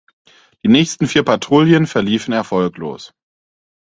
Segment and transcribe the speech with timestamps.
[0.65, 3.13] Die nächsten vier Patrouillen verliefen erfolglos.